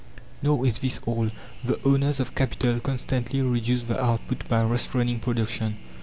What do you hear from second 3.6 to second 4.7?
the output by